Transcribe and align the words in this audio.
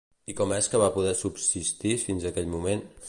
I 0.31 0.33
com 0.37 0.53
és 0.55 0.69
que 0.71 0.79
va 0.83 0.87
poder 0.95 1.13
subsistir 1.19 1.93
fins 2.05 2.27
a 2.29 2.33
aquell 2.33 2.51
moment? 2.57 2.85